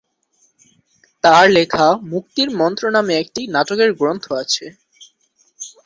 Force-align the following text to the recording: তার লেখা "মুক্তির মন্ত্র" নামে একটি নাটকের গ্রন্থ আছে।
তার 1.23 1.45
লেখা 1.51 1.87
"মুক্তির 2.11 2.49
মন্ত্র" 2.59 2.83
নামে 2.95 3.13
একটি 3.17 3.41
নাটকের 3.47 3.91
গ্রন্থ 3.93 4.25
আছে। 4.41 4.65